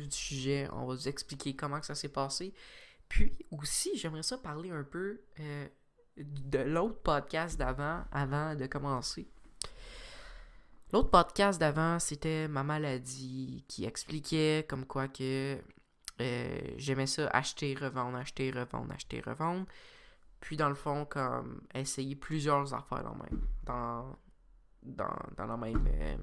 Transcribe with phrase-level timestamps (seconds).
[0.00, 0.68] du sujet.
[0.72, 2.54] On va vous expliquer comment que ça s'est passé.
[3.08, 5.68] Puis aussi, j'aimerais ça parler un peu euh,
[6.16, 9.28] de l'autre podcast d'avant, avant de commencer.
[10.92, 15.58] L'autre podcast d'avant, c'était ma maladie qui expliquait comme quoi que
[16.20, 19.66] euh, j'aimais ça acheter, revendre, acheter, revendre, acheter, revendre.
[20.40, 23.46] Puis dans le fond, comme essayer plusieurs affaires dans même.
[23.64, 24.16] Dans,
[24.82, 25.88] dans, dans la même.
[25.88, 26.16] Euh,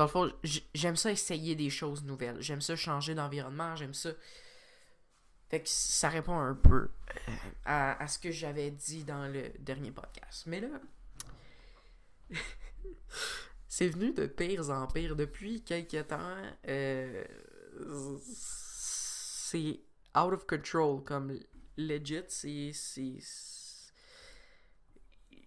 [0.00, 0.32] dans le fond,
[0.72, 2.40] j'aime ça essayer des choses nouvelles.
[2.40, 3.76] J'aime ça changer d'environnement.
[3.76, 4.12] J'aime ça.
[5.50, 6.88] Fait que ça répond un peu
[7.28, 7.32] euh,
[7.66, 10.44] à, ce que j'avais dit dans le dernier podcast.
[10.46, 10.80] Mais là,
[13.68, 16.34] c'est venu de pire en pire depuis quelques temps.
[16.66, 17.22] Euh,
[18.22, 19.82] c'est
[20.16, 21.38] out of control, comme
[21.76, 22.72] legit, c'est.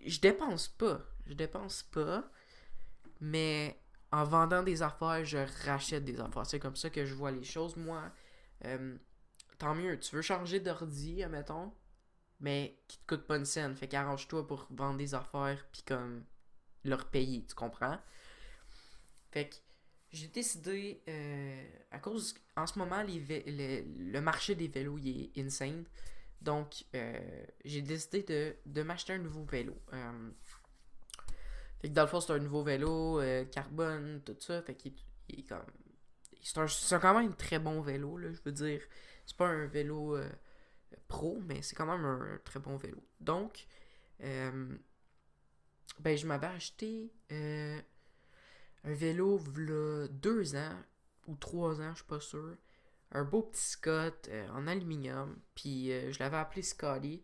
[0.06, 1.02] Je dépense pas.
[1.26, 2.30] Je dépense pas.
[3.20, 3.83] Mais
[4.14, 6.46] en vendant des affaires, je rachète des affaires.
[6.46, 7.76] C'est comme ça que je vois les choses.
[7.76, 8.12] Moi,
[8.64, 8.96] euh,
[9.58, 10.00] tant mieux.
[10.00, 11.74] Tu veux changer d'ordi, admettons,
[12.40, 13.76] mais qui te coûte pas une scène.
[13.76, 16.24] Fait qu'arrange-toi pour vendre des affaires, puis comme
[16.84, 17.98] leur payer, tu comprends?
[19.32, 19.56] Fait que
[20.12, 25.86] j'ai décidé, euh, à cause, en ce moment, le marché des vélos, il est insane.
[26.40, 29.76] Donc, euh, j'ai décidé de, m'acheter un nouveau vélo.
[31.84, 34.62] Fait que dans le fond, c'est un nouveau vélo, carbone, tout ça.
[34.64, 34.94] Fait qu'il
[35.30, 35.60] est comme.
[36.42, 38.82] C'est quand même un très bon vélo, là, je veux dire.
[39.26, 40.18] C'est pas un vélo
[41.08, 42.98] pro, mais c'est quand même un, très bon vélo.
[43.20, 43.68] Donc,
[46.00, 47.80] ben, je m'avais acheté euh,
[48.84, 50.78] un vélo v'là deux ans
[51.28, 52.56] ou trois ans, je suis pas sûr.
[53.12, 55.40] Un beau petit Scott euh, en aluminium.
[55.56, 57.24] Puis euh, je l'avais appelé Scotty.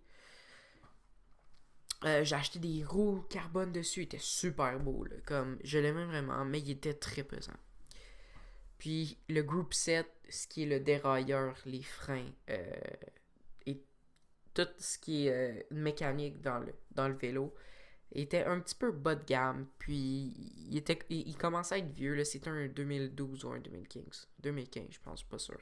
[2.04, 4.02] J'ai acheté des roues carbone dessus.
[4.02, 5.06] Il était super beau.
[5.26, 7.58] comme, je l'aimais vraiment, mais il était très pesant.
[8.78, 12.32] Puis le group set, ce qui est le dérailleur, les freins
[13.66, 13.82] et
[14.54, 17.54] tout ce qui est mécanique dans le, dans le vélo,
[18.12, 20.34] était un petit peu bas de gamme, puis
[20.68, 24.28] il, était, il, commençait à être vieux, c'était un 2012 ou un 2015.
[24.40, 25.60] 2015, je pense, pas sûr.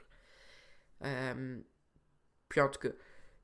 [1.04, 1.60] Euh,
[2.48, 2.94] puis en tout cas,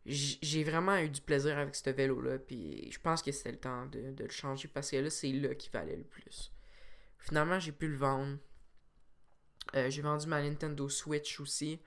[0.07, 3.87] j'ai vraiment eu du plaisir avec ce vélo-là, puis je pense que c'était le temps
[3.87, 6.53] de, le changer, parce que là, c'est là qui valait le plus.
[7.19, 8.39] Finalement, j'ai pu le vendre.
[9.75, 11.81] Euh, j'ai vendu ma Nintendo Switch aussi,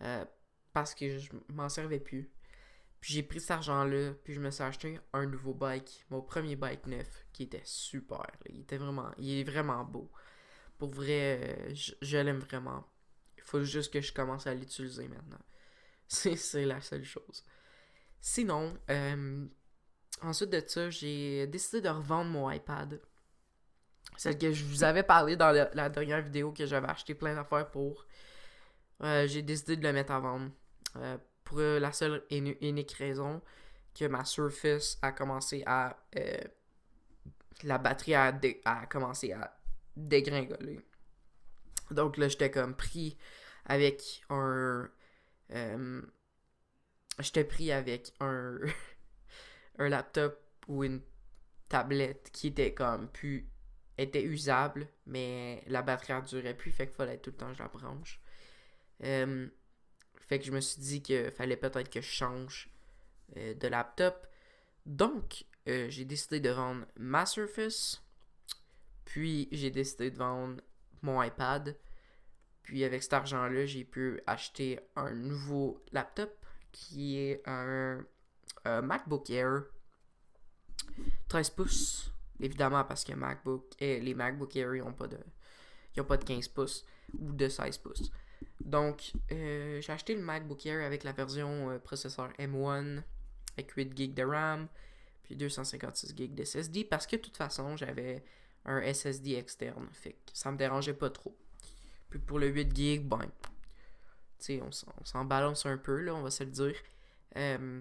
[0.00, 0.24] euh,
[0.72, 2.30] parce que je m'en servais plus.
[3.00, 6.56] Puis j'ai pris cet argent-là, puis je me suis acheté un nouveau bike, mon premier
[6.56, 8.26] bike neuf, qui était super.
[8.48, 10.10] Il était vraiment, il est vraiment beau.
[10.78, 12.86] Pour vrai, euh, je, l'aime vraiment.
[13.36, 15.40] Il faut juste que je commence à l'utiliser maintenant.
[16.10, 17.44] C'est la seule chose.
[18.20, 19.46] Sinon, euh,
[20.22, 23.00] ensuite de ça, j'ai décidé de revendre mon iPad.
[24.16, 27.70] Celle que je vous avais parlé dans la, dernière vidéo que j'avais acheté plein d'affaires
[27.70, 28.04] pour.
[29.02, 30.50] Euh, j'ai décidé de le mettre à vendre
[31.44, 33.40] pour euh, la seule et unique raison
[33.94, 35.96] que ma Surface a commencé à.
[37.62, 39.56] La batterie a, a, commencé à
[39.96, 40.80] dégringoler.
[41.92, 43.16] Donc là, j'étais comme pris
[43.64, 44.90] avec un.
[45.52, 46.02] Euh,
[47.18, 48.58] j'étais pris avec un.
[49.78, 50.38] un laptop
[50.68, 51.00] ou une
[51.68, 53.48] tablette qui était comme plus.
[53.96, 57.54] était usable, mais la batterie en durait plus, fait qu'il fallait tout le temps que
[57.54, 58.20] je la branche.
[60.30, 62.70] Fait que je me suis dit qu'il fallait peut-être que je change
[63.36, 64.28] euh, de laptop.
[64.86, 68.00] Donc, euh, j'ai décidé de vendre ma Surface.
[69.04, 70.62] Puis, j'ai décidé de vendre
[71.02, 71.76] mon iPad.
[72.70, 76.30] Puis, avec cet argent-là, j'ai pu acheter un nouveau laptop
[76.70, 78.06] qui est un,
[78.64, 79.64] MacBook Air
[81.26, 82.12] 13 pouces.
[82.38, 85.18] Évidemment, parce que MacBook, et les MacBook Air, n'ont pas, de,
[86.00, 86.86] pas de 15 pouces
[87.18, 88.12] ou de 16 pouces.
[88.60, 93.02] Donc, euh, j'ai acheté le MacBook Air avec la version euh, processeur M1
[93.54, 94.68] avec 8 GB de RAM,
[95.24, 98.22] puis 256 GB de SSD, parce que de toute façon, j'avais
[98.64, 101.36] un SSD externe, fait que ça me dérangeait pas trop.
[102.10, 103.20] Puis pour le 8 GB, ben,
[104.38, 104.70] tu sais, on,
[105.04, 106.74] s'en balance un peu, là, on va se le dire.
[107.36, 107.80] Euh,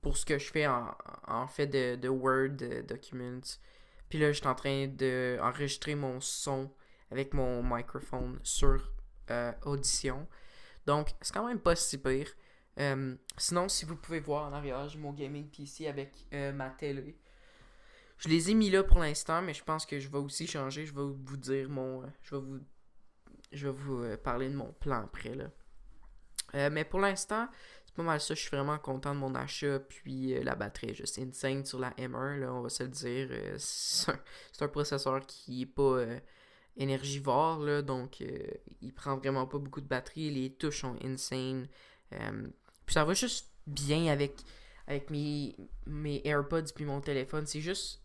[0.00, 2.56] pour ce que je fais en, fait de, de Word
[2.88, 3.58] Documents.
[4.08, 6.72] Puis là, je suis en train d'enregistrer mon son
[7.12, 8.92] avec mon microphone sur
[9.30, 10.26] euh, audition.
[10.86, 12.28] Donc, c'est quand même pas si pire.
[12.80, 17.16] Euh, sinon, si vous pouvez voir en arrière, j'ai mon gaming PC avec ma télé.
[18.22, 20.86] Je les ai mis là pour l'instant, mais je pense que je vais aussi changer.
[20.86, 22.02] Je vais vous dire mon.
[22.22, 22.60] je vais vous.
[23.52, 26.70] Je vais vous parler de mon plan après là.
[26.70, 27.48] mais pour l'instant,
[27.84, 28.34] c'est pas mal ça.
[28.34, 29.78] Je suis vraiment content de mon achat.
[29.80, 33.28] Puis la batterie juste insane sur la M1, là, on va se le dire.
[33.58, 36.04] c'est un, processeur qui est pas
[36.76, 38.38] énergivore, donc euh,
[38.80, 40.30] il prend vraiment pas beaucoup de batterie.
[40.30, 41.68] Les touches sont insane.
[42.12, 42.48] Euh,
[42.86, 44.42] puis ça va juste bien avec,
[45.06, 47.46] mes AirPods puis mon téléphone.
[47.46, 48.01] C'est juste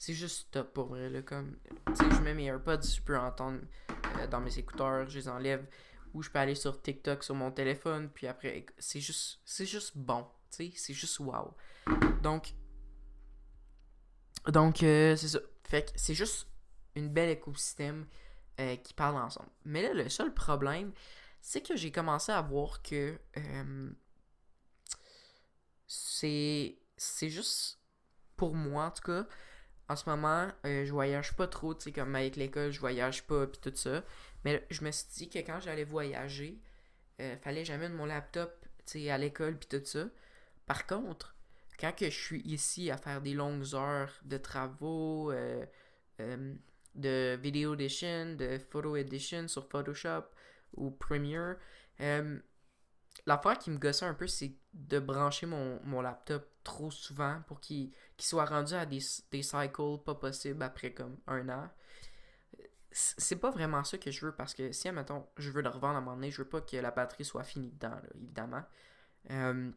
[0.00, 1.10] c'est juste top pour vrai.
[1.10, 1.58] Là, comme,
[1.88, 3.60] je mets mes AirPods, je peux entendre
[4.16, 5.68] euh, dans mes écouteurs, je les enlève.
[6.14, 8.08] Ou je peux aller sur TikTok sur mon téléphone.
[8.08, 10.26] Puis après, c'est juste, c'est juste bon.
[10.48, 11.54] C'est juste wow.
[12.22, 12.54] Donc,
[14.48, 15.40] donc euh, c'est ça.
[15.64, 16.48] Fait que c'est juste
[16.96, 18.06] une belle écosystème
[18.58, 19.50] euh, qui parle ensemble.
[19.66, 20.92] Mais là, le seul problème,
[21.42, 23.18] c'est que j'ai commencé à voir que
[25.86, 27.80] c'est c'est juste
[28.36, 29.26] pour moi en tout cas
[29.90, 33.24] en ce moment, euh, je voyage pas trop, tu sais, comme avec l'école, je voyage
[33.26, 34.04] pas, puis tout ça.
[34.44, 36.60] Mais je me suis dit que quand j'allais voyager,
[37.20, 40.06] euh, fallait jamais de mon laptop, tu sais, à l'école, puis tout ça.
[40.66, 41.34] Par contre,
[41.80, 45.66] quand que je suis ici à faire des longues heures de travaux, euh,
[46.94, 50.22] de video edition, de photo edition sur Photoshop
[50.74, 51.56] ou Premiere,
[53.26, 57.92] l'affaire qui me gossait un peu, c'est de brancher mon, laptop trop souvent pour qu'il
[58.18, 59.00] soit rendu à des,
[59.30, 61.70] des cycles pas possibles après comme un an.
[62.92, 65.94] C'est pas vraiment ça que je veux parce que si, admettons, je veux le revendre
[65.94, 68.64] à un moment donné, je veux pas que la batterie soit finie dedans, évidemment.
[69.30, 69.70] Euh,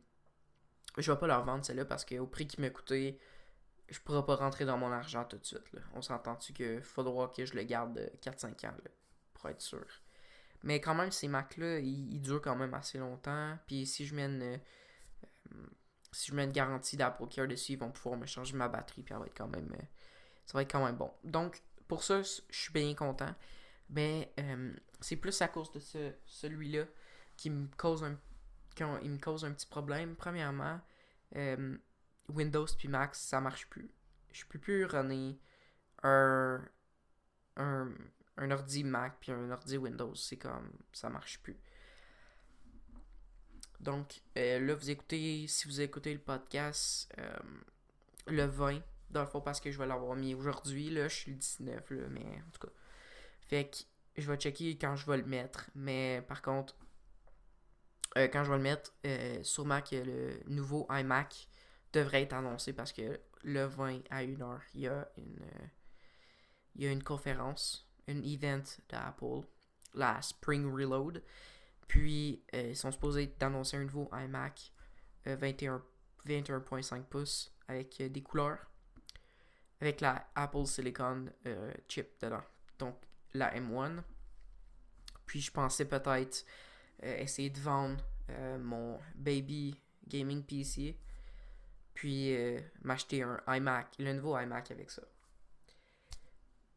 [0.97, 3.19] je vais pas le revendre celle-là parce qu'au prix qu'il m'a coûté,
[3.89, 5.61] je pourrais pas rentrer dans mon argent tout de suite.
[5.93, 8.73] On s'entend-tu qu'il faudra que je le garde 4-5 ans
[9.33, 9.85] pour être sûr.
[10.63, 13.57] Mais quand même, ces Macs-là, ils, durent quand même assez longtemps.
[13.67, 14.57] Puis si je mets une, euh,
[16.13, 19.03] si je mets une garantie d'Apple Care dessus, ils vont pouvoir me changer ma batterie.
[19.03, 19.83] Puis ça va être quand même, euh,
[20.45, 21.11] ça va être quand même bon.
[21.25, 23.35] Donc, pour ça, je suis bien content.
[23.89, 26.85] Mais euh, c'est plus à cause de ce, celui-là
[27.35, 28.17] qui me cause un,
[28.79, 30.15] me cause un petit problème.
[30.15, 30.79] Premièrement,
[32.29, 33.91] Windows puis Mac, ça marche plus.
[34.31, 35.37] Je peux plus runner
[36.03, 36.63] un,
[37.57, 37.91] un,
[38.37, 40.15] un ordi Mac puis un ordi Windows.
[40.15, 41.57] C'est comme ça marche plus.
[43.79, 47.37] Donc euh, là, vous écoutez, si vous écoutez le podcast, euh,
[48.27, 50.89] le 20, dans le fond, parce que je vais l'avoir mis aujourd'hui.
[50.89, 52.73] Là, je suis le 19, là, mais en tout cas.
[53.41, 53.77] Fait que
[54.21, 55.69] je vais checker quand je vais le mettre.
[55.75, 56.75] Mais par contre,
[58.17, 58.93] euh, quand je vais le mettre,
[59.45, 61.49] sûrement que le nouveau iMac
[61.91, 65.45] devrait être annoncé parce que le 20 à 1h, il y a une,
[66.75, 69.41] il y a une conférence un event d'Apple,
[69.93, 71.21] la Spring Reload.
[71.87, 74.71] Puis, euh, ils sont supposés d'annoncer un nouveau iMac
[75.25, 75.79] 21, euh,
[76.25, 78.59] 21.5 pouces avec euh, des couleurs.
[79.81, 81.25] Avec la Apple Silicon
[81.89, 82.43] chip dedans.
[82.79, 82.95] Donc,
[83.33, 84.01] la M1.
[85.25, 86.45] Puis, je pensais peut-être
[87.01, 88.01] essayer de vendre
[88.59, 89.75] mon baby
[90.07, 90.97] gaming PC.
[91.93, 92.33] Puis,
[92.81, 95.01] m'acheter un iMac, le nouveau iMac avec ça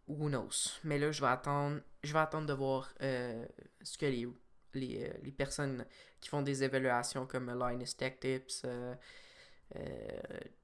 [0.09, 0.79] who knows?
[0.85, 3.47] Mais là, je vais attendre, je vais attendre de voir euh,
[3.83, 4.29] ce que les,
[4.75, 5.85] les, euh, les, personnes
[6.21, 8.95] qui font des évaluations comme Linus Tech Tips, euh,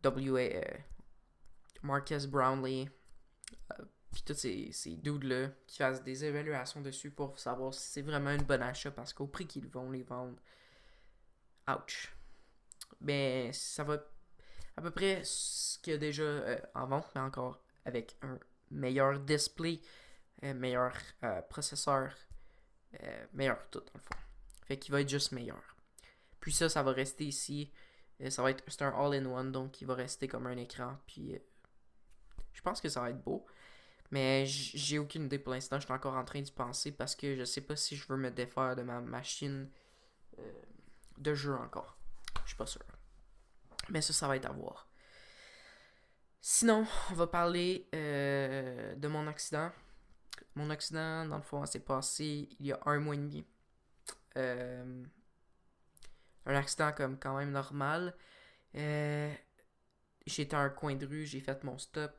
[0.04, 0.60] WA,
[1.82, 2.88] Marcus Brownlee,
[4.12, 8.30] puis tous ces, ces dudes-là qui fassent des évaluations dessus pour savoir si c'est vraiment
[8.30, 10.36] une bonne achat parce qu'au prix qu'ils vont les vendre,
[11.68, 12.14] ouch.
[13.00, 13.98] Mais ça va
[14.76, 16.24] à peu près ce qu'il y a déjà
[16.74, 18.38] en vente, mais encore avec un
[18.72, 19.80] meilleur display,
[20.42, 22.14] euh, meilleur euh, processeur,
[23.00, 24.16] euh, meilleur tout dans le fond.
[24.64, 25.76] Fait qu'il va être juste meilleur.
[26.40, 27.70] Puis ça, ça va rester ici.
[28.28, 30.98] ça va être c'est un all-in-one, donc il va rester comme un écran.
[31.06, 31.38] Puis
[32.52, 33.46] je pense que ça va être beau.
[34.10, 35.78] Mais j'ai aucune idée pour l'instant.
[35.78, 38.18] Je suis encore en train d'y penser parce que je sais pas si je veux
[38.18, 39.70] me défaire de ma machine
[41.18, 41.96] de jeu encore.
[42.42, 42.82] Je suis pas sûr.
[43.88, 44.91] Mais ça, ça va être à voir.
[46.44, 49.70] Sinon, on va parler euh, de mon accident.
[50.56, 53.46] Mon accident, dans le fond, s'est passé il y a un mois et demi.
[54.36, 55.04] Euh,
[56.46, 58.16] un accident comme quand même normal.
[58.74, 59.32] Euh,
[60.26, 62.10] j'étais à un coin de rue, j'ai fait mon stop.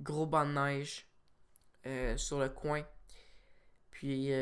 [0.00, 1.06] Gros banc de neige
[2.18, 2.84] sur le coin.
[3.92, 4.32] Puis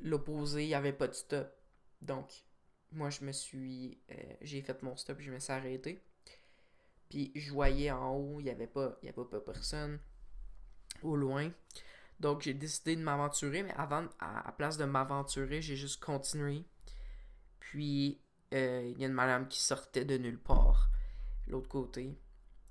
[0.00, 1.54] l'opposé, il n'y avait pas de stop.
[2.00, 2.32] Donc,
[2.92, 4.00] moi, je me suis.
[4.40, 6.02] j'ai fait mon stop, je me suis arrêté.
[7.08, 9.98] Puis je voyais en haut, il n'y avait, pas, y avait pas personne
[11.02, 11.50] au loin.
[12.20, 16.64] Donc j'ai décidé de m'aventurer, mais avant, à, place de m'aventurer, j'ai juste continué.
[17.60, 18.20] Puis
[18.54, 20.90] euh, il y a une madame qui sortait de nulle part,
[21.46, 22.18] l'autre côté.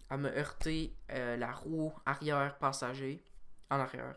[0.09, 3.23] Elle m'a heurté euh, la roue arrière passager,
[3.69, 4.15] en arrière.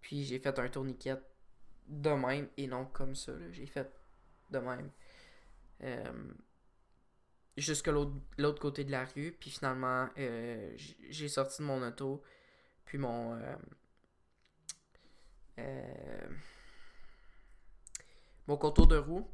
[0.00, 1.16] Puis j'ai fait un tourniquet
[1.88, 3.32] de même et non comme ça.
[3.50, 3.90] J'ai fait
[4.50, 4.90] de même.
[5.82, 6.32] Euh,
[7.60, 9.36] jusqu'à l'autre côté de la rue.
[9.38, 10.72] Puis finalement, euh,
[11.08, 12.22] j'ai sorti de mon auto.
[12.84, 13.56] Puis mon, euh,
[15.58, 16.28] euh,
[18.46, 19.28] mon contour de roue,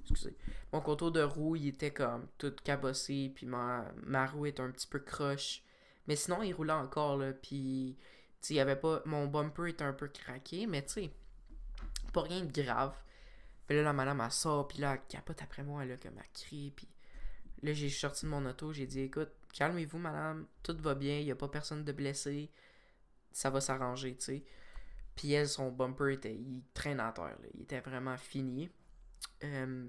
[0.00, 0.36] excusez,
[0.72, 4.70] mon contour de roue, il était comme tout cabossé, puis ma, ma roue était un
[4.70, 5.62] petit peu croche.
[6.08, 7.96] Mais sinon, il roulait encore, là, puis,
[8.40, 11.10] tu il pas, mon bumper était un peu craqué, mais tu sais,
[12.12, 12.96] pas rien de grave.
[13.66, 16.30] Puis là, la madame, elle sort, puis là, elle capote après moi, là, comme elle
[16.32, 16.88] crie, puis
[17.62, 21.24] là, j'ai sorti de mon auto, j'ai dit, écoute, calmez-vous, madame, tout va bien, il
[21.24, 22.50] n'y a pas personne de blessé,
[23.32, 24.44] ça va s'arranger, tu sais.
[25.14, 28.70] Puis elle, son bumper, était, il traîne à terre, il était vraiment fini.
[29.44, 29.88] Euh,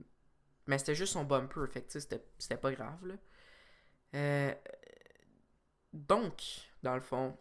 [0.67, 3.15] mais c'était juste son bumper, fait que c'était, pas grave, là.
[4.15, 4.53] Euh,
[5.93, 6.43] donc,
[6.83, 7.37] dans le fond,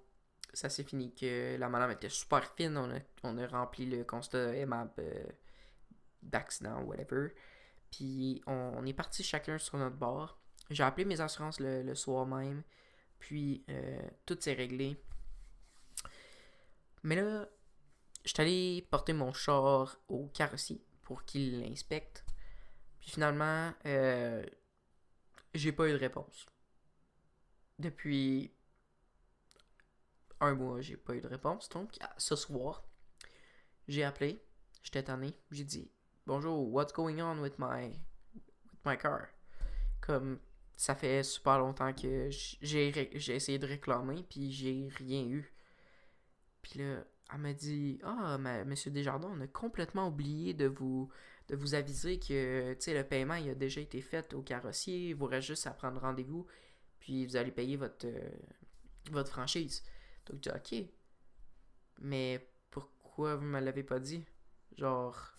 [0.52, 2.76] ça s'est fini que la madame était super fine,
[3.23, 5.25] on a, rempli le constat aimable euh,
[6.23, 7.35] d'accident whatever.
[7.97, 10.38] Puis on, est parti chacun sur notre bord.
[10.69, 12.62] J'ai appelé mes assurances le, soir même.
[13.19, 15.03] Puis euh, tout s'est réglé.
[17.03, 17.49] Mais là,
[18.25, 22.26] je suis allé porter mon char au carrossier pour qu'il l'inspecte.
[23.00, 24.45] Puis finalement, euh,
[25.55, 26.45] j'ai pas eu de réponse.
[27.79, 28.53] Depuis
[30.41, 31.71] un mois, j'ai pas eu de réponse.
[31.71, 32.85] Donc, ce soir,
[33.88, 34.45] j'ai appelé.
[34.83, 35.33] J'étais tanné.
[35.50, 35.91] J'ai dit
[36.26, 37.87] Bonjour, what's going on with my,
[38.35, 39.28] with my car?
[40.00, 40.40] Comme
[40.76, 45.52] ça fait super longtemps que j'ai, essayé de réclamer, puis j'ai rien eu.
[46.62, 51.09] Puis là, elle m'a dit Ah, monsieur Desjardins, on a complètement oublié de vous,
[51.47, 55.26] de vous aviser que le paiement il a déjà été fait au carrossier, il vous
[55.26, 56.45] reste juste à prendre rendez-vous,
[56.99, 59.85] puis vous allez payer votre, euh, franchise.
[60.26, 60.88] Donc, je dis Ok.
[62.00, 64.25] Mais pourquoi vous me l'avez pas dit?
[64.76, 65.37] Genre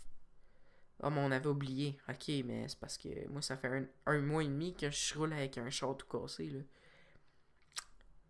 [1.01, 1.99] ah, mais on avait oublié.
[2.09, 5.33] Ok, mais c'est parce que moi, ça fait un, mois et demi que je roule
[5.33, 6.59] avec un char tout cassé, là.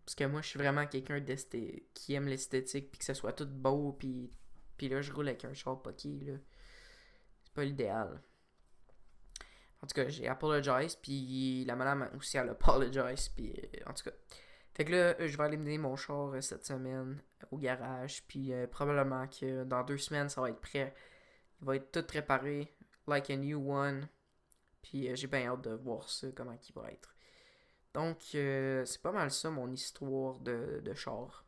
[0.04, 1.22] Parce que moi, je suis vraiment quelqu'un
[1.94, 4.30] qui aime l'esthétique, puis que ça soit tout beau, puis,
[4.76, 6.34] puis là, je roule avec un char poqué, là.
[7.44, 8.22] C'est pas l'idéal.
[9.82, 13.54] En tout cas, j'ai apologize, puis la madame aussi, elle apologize, puis
[13.86, 14.16] en tout cas.
[14.74, 17.20] Fait que là, je vais aller mener mon char euh, cette semaine
[17.50, 20.94] au garage, puis euh, probablement que dans deux semaines, ça va être prêt
[21.60, 22.72] il va être tout préparé,
[23.06, 24.08] like a new one.
[24.82, 27.14] Puis euh, j'ai bien hâte de voir ça, comment il va être.
[27.94, 31.44] Donc, euh, c'est pas mal ça, mon histoire de, de char.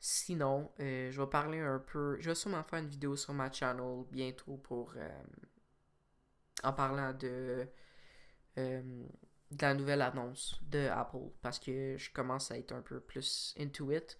[0.00, 2.16] Sinon, euh, je vais parler un peu.
[2.20, 4.94] Je vais sûrement faire une vidéo sur ma channel bientôt pour.
[6.64, 7.68] en parlant de.
[8.56, 9.06] de
[9.60, 11.30] la nouvelle annonce de Apple.
[11.40, 14.18] Parce que je commence à être un peu plus into it.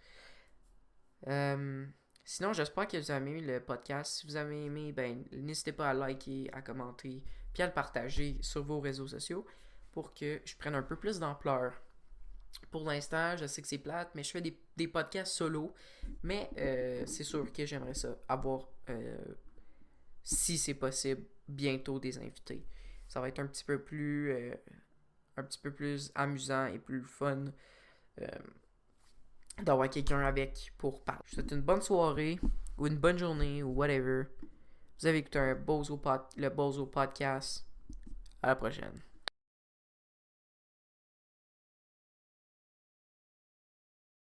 [2.24, 4.20] Sinon, j'espère que vous avez aimé le podcast.
[4.20, 8.38] Si vous avez aimé, ben, n'hésitez pas à liker, à commenter, puis à le partager
[8.40, 9.44] sur vos réseaux sociaux
[9.90, 11.74] pour que je prenne un peu plus d'ampleur.
[12.70, 15.74] Pour l'instant, je sais que c'est plate, mais je fais des, podcasts solo.
[16.22, 19.16] Mais euh, c'est sûr que j'aimerais ça avoir, euh,
[20.22, 22.64] si c'est possible, bientôt des invités.
[23.08, 24.54] Ça va être un petit peu plus, euh,
[25.36, 27.46] un petit peu plus amusant et plus fun
[29.62, 31.20] d'avoir quelqu'un avec pour parler.
[31.24, 32.38] Je vous souhaite une bonne soirée
[32.78, 34.24] ou une bonne journée ou whatever.
[35.00, 36.00] Vous avez écouté un Bozo
[36.36, 37.66] le Bozo Podcast.
[38.42, 39.02] À la prochaine.